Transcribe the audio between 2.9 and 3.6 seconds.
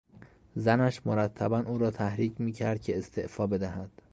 استعفا